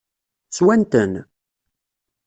[0.55, 1.11] Swan-ten?